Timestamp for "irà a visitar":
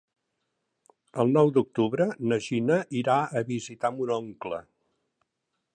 3.03-3.95